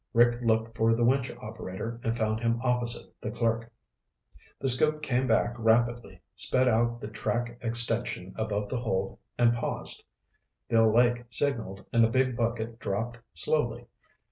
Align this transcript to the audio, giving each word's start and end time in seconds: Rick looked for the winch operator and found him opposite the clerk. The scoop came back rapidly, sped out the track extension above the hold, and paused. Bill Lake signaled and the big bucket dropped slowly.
Rick 0.13 0.41
looked 0.41 0.75
for 0.75 0.95
the 0.95 1.05
winch 1.05 1.29
operator 1.43 2.01
and 2.03 2.17
found 2.17 2.39
him 2.41 2.59
opposite 2.63 3.13
the 3.21 3.29
clerk. 3.29 3.71
The 4.59 4.67
scoop 4.67 5.03
came 5.03 5.27
back 5.27 5.53
rapidly, 5.59 6.21
sped 6.35 6.67
out 6.67 6.99
the 7.01 7.07
track 7.07 7.59
extension 7.61 8.33
above 8.35 8.69
the 8.69 8.79
hold, 8.81 9.19
and 9.37 9.53
paused. 9.53 10.03
Bill 10.67 10.91
Lake 10.91 11.25
signaled 11.29 11.85
and 11.93 12.03
the 12.03 12.09
big 12.09 12.35
bucket 12.35 12.79
dropped 12.79 13.19
slowly. 13.35 13.85